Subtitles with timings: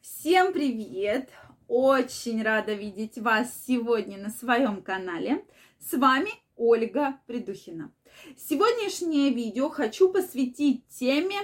[0.00, 1.28] Всем привет!
[1.66, 5.44] Очень рада видеть вас сегодня на своем канале.
[5.80, 7.92] С вами Ольга Придухина.
[8.36, 11.36] Сегодняшнее видео хочу посвятить теме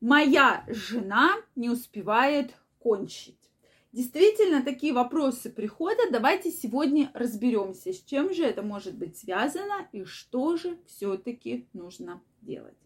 [0.00, 3.38] «Моя жена не успевает кончить».
[3.92, 6.10] Действительно, такие вопросы приходят.
[6.10, 12.22] Давайте сегодня разберемся, с чем же это может быть связано и что же все-таки нужно
[12.40, 12.78] делать.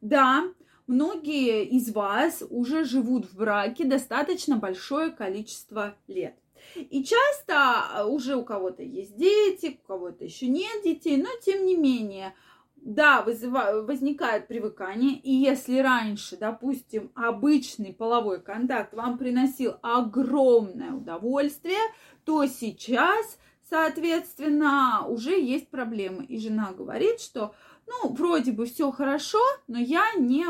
[0.00, 0.44] Да,
[0.86, 6.36] многие из вас уже живут в браке достаточно большое количество лет.
[6.74, 11.64] И часто а, уже у кого-то есть дети, у кого-то еще нет детей, но тем
[11.64, 12.34] не менее,
[12.76, 21.78] да, вызывает, возникает привыкание, и если раньше, допустим, обычный половой контакт вам приносил огромное удовольствие,
[22.24, 26.24] то сейчас, соответственно, уже есть проблемы.
[26.24, 27.54] И жена говорит, что
[27.86, 30.46] ну, вроде бы все хорошо, но я не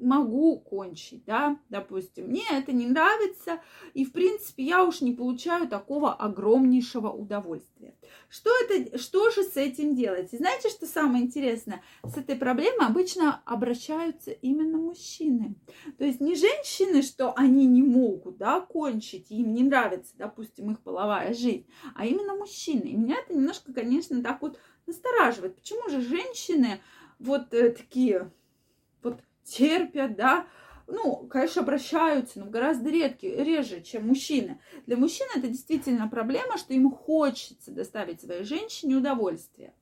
[0.00, 3.60] могу кончить, да, допустим, мне это не нравится,
[3.94, 7.94] и, в принципе, я уж не получаю такого огромнейшего удовольствия.
[8.28, 10.32] Что это, что же с этим делать?
[10.32, 11.82] И знаете, что самое интересное?
[12.04, 15.54] С этой проблемой обычно обращаются именно мужчины.
[15.98, 20.80] То есть не женщины, что они не могут, да, кончить, им не нравится, допустим, их
[20.80, 22.86] половая жизнь, а именно мужчины.
[22.86, 25.56] И меня это немножко, конечно, так вот настораживает.
[25.56, 26.80] Почему же женщины
[27.18, 28.30] вот э, такие
[29.46, 30.46] терпят, да,
[30.86, 34.60] ну, конечно, обращаются, но гораздо редки, реже, чем мужчины.
[34.86, 39.74] Для мужчин это действительно проблема, что им хочется доставить своей женщине удовольствие.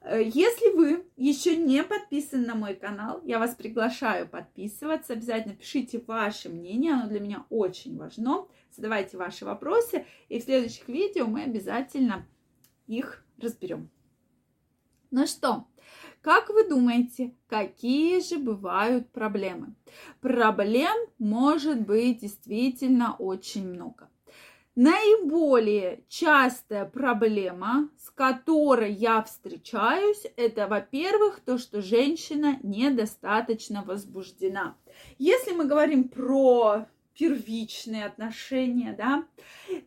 [0.00, 5.12] Э, если вы еще не подписаны на мой канал, я вас приглашаю подписываться.
[5.12, 8.46] Обязательно пишите ваше мнение, оно для меня очень важно.
[8.74, 12.26] Задавайте ваши вопросы, и в следующих видео мы обязательно
[12.86, 13.90] их разберем.
[15.10, 15.66] Ну что,
[16.22, 19.74] как вы думаете, какие же бывают проблемы?
[20.20, 24.08] Проблем может быть действительно очень много.
[24.80, 34.76] Наиболее частая проблема, с которой я встречаюсь, это, во-первых, то, что женщина недостаточно возбуждена.
[35.18, 36.86] Если мы говорим про
[37.18, 39.26] первичные отношения, да,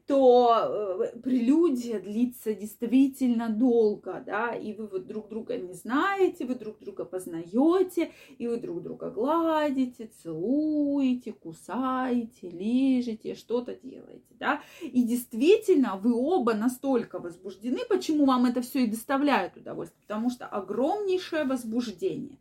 [0.05, 6.55] то э, прелюдия длится действительно долго, да, и вы вот друг друга не знаете, вы
[6.55, 15.01] друг друга познаете, и вы друг друга гладите, целуете, кусаете, лижете, что-то делаете, да, и
[15.01, 21.45] действительно вы оба настолько возбуждены, почему вам это все и доставляет удовольствие, потому что огромнейшее
[21.45, 22.37] возбуждение.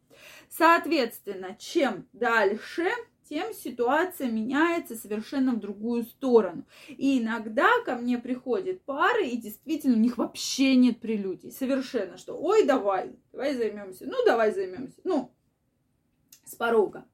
[0.49, 2.89] Соответственно, чем дальше,
[3.31, 6.67] тем ситуация меняется совершенно в другую сторону.
[6.89, 11.53] И иногда ко мне приходят пары, и действительно у них вообще нет прелюдий.
[11.53, 15.33] Совершенно, что ой, давай, давай займемся, ну давай займемся, ну,
[16.45, 17.07] с порога.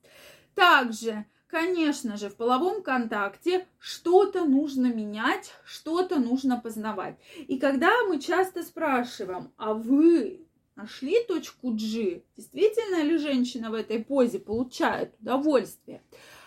[0.55, 7.19] Также, конечно же, в половом контакте что-то нужно менять, что-то нужно познавать.
[7.47, 10.46] И когда мы часто спрашиваем, а вы
[10.77, 12.23] Нашли точку G.
[12.37, 16.03] Действительно ли женщина в этой позе получает удовольствие?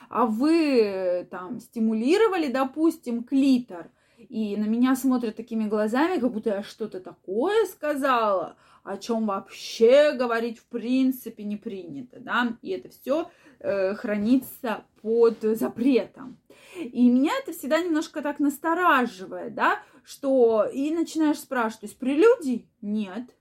[0.07, 6.63] А вы там стимулировали, допустим, клитор, и на меня смотрят такими глазами, как будто я
[6.63, 13.31] что-то такое сказала, о чем вообще говорить в принципе не принято, да, и это все
[13.59, 16.37] э, хранится под запретом.
[16.75, 22.67] И меня это всегда немножко так настораживает, да, что и начинаешь спрашивать, то есть прелюдий
[22.81, 23.35] нет,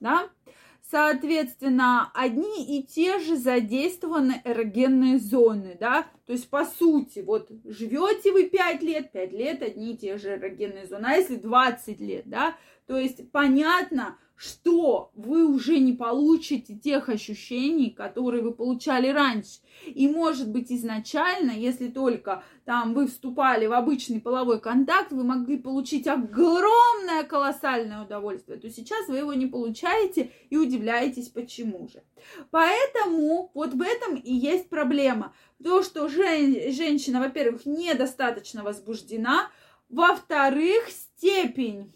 [0.00, 0.28] да,
[0.90, 8.32] соответственно, одни и те же задействованы эрогенные зоны, да, то есть, по сути, вот живете
[8.32, 12.24] вы 5 лет, 5 лет одни и те же эрогенные зоны, а если 20 лет,
[12.26, 12.56] да,
[12.86, 19.58] то есть, понятно, что вы уже не получите тех ощущений, которые вы получали раньше.
[19.84, 25.58] И может быть изначально, если только там вы вступали в обычный половой контакт, вы могли
[25.58, 32.04] получить огромное колоссальное удовольствие, то сейчас вы его не получаете и удивляетесь, почему же.
[32.52, 35.34] Поэтому вот в этом и есть проблема.
[35.62, 39.50] То, что жен- женщина, во-первых, недостаточно возбуждена,
[39.88, 41.92] во-вторых, степень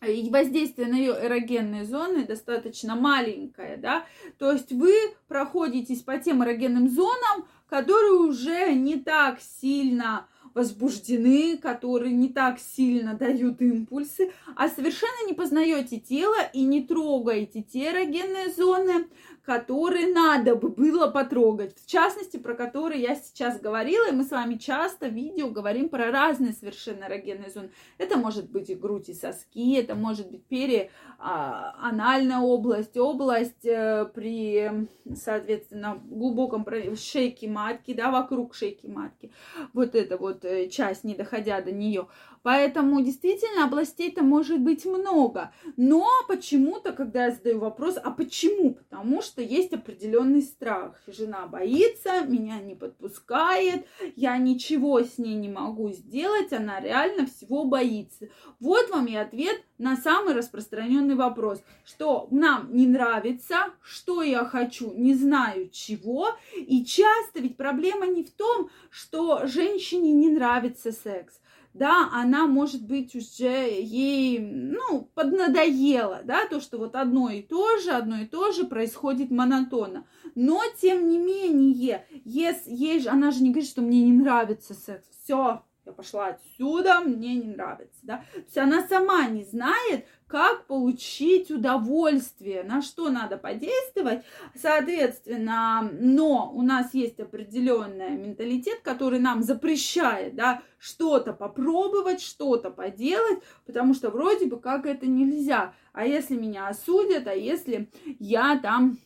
[0.00, 4.06] воздействие на ее эрогенные зоны достаточно маленькое, да,
[4.38, 4.92] то есть вы
[5.28, 13.14] проходитесь по тем эрогенным зонам, которые уже не так сильно возбуждены, которые не так сильно
[13.14, 19.06] дают импульсы, а совершенно не познаете тело и не трогаете те эрогенные зоны,
[19.50, 21.76] которые надо бы было потрогать.
[21.76, 25.88] В частности, про которые я сейчас говорила, и мы с вами часто в видео говорим
[25.88, 27.72] про разные совершенно эрогенные зоны.
[27.98, 34.86] Это может быть и грудь, и соски, это может быть перианальная область, область э, при,
[35.16, 36.64] соответственно, глубоком
[36.94, 39.32] шейке матки, да, вокруг шейки матки.
[39.72, 42.06] Вот эта вот э, часть, не доходя до нее.
[42.42, 45.52] Поэтому действительно областей-то может быть много.
[45.76, 48.74] Но почему-то, когда я задаю вопрос, а почему?
[48.74, 50.98] Потому что есть определенный страх.
[51.06, 57.64] Жена боится, меня не подпускает, я ничего с ней не могу сделать, она реально всего
[57.64, 58.28] боится.
[58.58, 64.92] Вот вам и ответ на самый распространенный вопрос, что нам не нравится, что я хочу,
[64.94, 66.28] не знаю чего.
[66.56, 71.40] И часто ведь проблема не в том, что женщине не нравится секс
[71.72, 77.78] да, она может быть уже ей, ну, поднадоело, да, то, что вот одно и то
[77.78, 80.06] же, одно и то же происходит монотонно.
[80.34, 84.74] Но, тем не менее, если, ей же, она же не говорит, что мне не нравится
[84.74, 88.24] секс, все, я пошла отсюда, мне не нравится, да.
[88.32, 96.52] То есть она сама не знает, как получить удовольствие, на что надо подействовать, соответственно, но
[96.54, 104.10] у нас есть определенный менталитет, который нам запрещает, да, что-то попробовать, что-то поделать, потому что
[104.10, 108.98] вроде бы как это нельзя, а если меня осудят, а если я там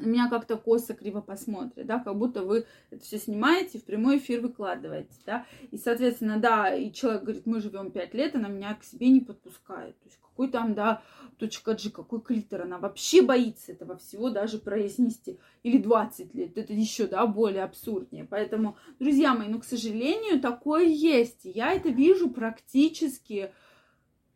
[0.00, 4.40] меня как-то косо, криво посмотрят, да, как будто вы это все снимаете, в прямой эфир
[4.40, 8.84] выкладываете, да, и, соответственно, да, и человек говорит, мы живем пять лет, она меня к
[8.84, 11.02] себе не подпускает, то есть какой там, да,
[11.38, 16.72] точка G, какой клитор, она вообще боится этого всего даже произнести, или 20 лет, это
[16.72, 22.28] еще, да, более абсурднее, поэтому, друзья мои, ну, к сожалению, такое есть, я это вижу
[22.28, 23.50] практически,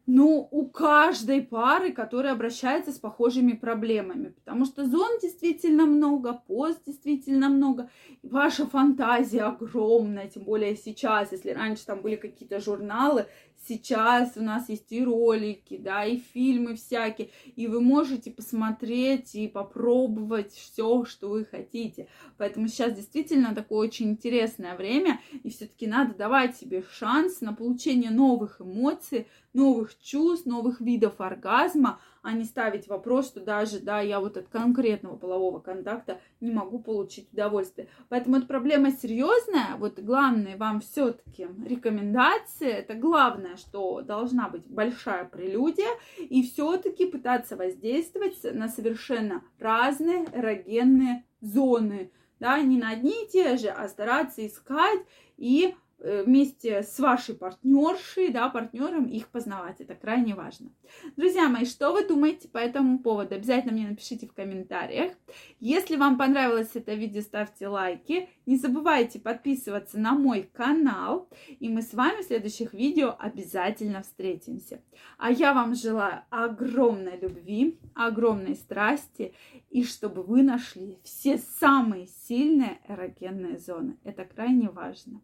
[0.07, 4.31] ну, у каждой пары, которая обращается с похожими проблемами.
[4.31, 7.91] Потому что зон действительно много, пост действительно много.
[8.23, 13.27] Ваша фантазия огромная, тем более сейчас, если раньше там были какие-то журналы,
[13.67, 19.49] сейчас у нас есть и ролики, да, и фильмы всякие, и вы можете посмотреть и
[19.49, 22.09] попробовать все, что вы хотите.
[22.39, 28.11] Поэтому сейчас действительно такое очень интересное время, и все-таки надо давать себе шанс на получение
[28.11, 34.21] новых эмоций, новых чувств, новых видов оргазма, а не ставить вопрос, что даже, да, я
[34.21, 37.89] вот от конкретного полового контакта не могу получить удовольствие.
[38.09, 39.77] Поэтому эта проблема серьезная.
[39.79, 42.69] Вот главное вам все-таки рекомендации.
[42.69, 51.25] Это главное, что должна быть большая прелюдия и все-таки пытаться воздействовать на совершенно разные эрогенные
[51.41, 52.11] зоны.
[52.39, 55.01] Да, не на одни и те же, а стараться искать
[55.37, 59.81] и вместе с вашей партнершей, да, партнером их познавать.
[59.81, 60.71] Это крайне важно.
[61.17, 63.35] Друзья мои, что вы думаете по этому поводу?
[63.35, 65.13] Обязательно мне напишите в комментариях.
[65.61, 68.29] Если вам понравилось это видео, ставьте лайки.
[68.47, 71.29] Не забывайте подписываться на мой канал.
[71.61, 74.83] И мы с вами в следующих видео обязательно встретимся.
[75.19, 79.35] А я вам желаю огромной любви, огромной страсти.
[79.69, 83.99] И чтобы вы нашли все самые сильные эрогенные зоны.
[84.03, 85.21] Это крайне важно.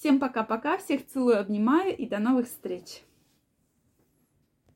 [0.00, 3.02] Всем пока-пока, всех целую, обнимаю и до новых встреч!